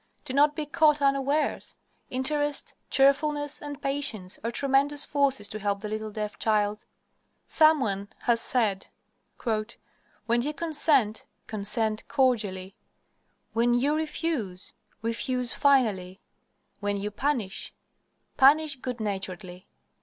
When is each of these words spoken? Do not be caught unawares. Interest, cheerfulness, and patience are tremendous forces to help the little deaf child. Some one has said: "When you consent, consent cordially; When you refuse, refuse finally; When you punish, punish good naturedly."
Do 0.25 0.33
not 0.33 0.55
be 0.55 0.65
caught 0.65 0.99
unawares. 0.99 1.75
Interest, 2.09 2.73
cheerfulness, 2.89 3.61
and 3.61 3.79
patience 3.79 4.39
are 4.43 4.49
tremendous 4.49 5.05
forces 5.05 5.47
to 5.49 5.59
help 5.59 5.81
the 5.81 5.87
little 5.89 6.09
deaf 6.09 6.39
child. 6.39 6.85
Some 7.47 7.79
one 7.79 8.07
has 8.23 8.41
said: 8.41 8.87
"When 9.45 10.41
you 10.41 10.55
consent, 10.55 11.25
consent 11.45 12.07
cordially; 12.07 12.73
When 13.53 13.75
you 13.75 13.93
refuse, 13.93 14.73
refuse 15.03 15.53
finally; 15.53 16.19
When 16.79 16.97
you 16.97 17.11
punish, 17.11 17.71
punish 18.37 18.77
good 18.77 18.99
naturedly." 18.99 19.67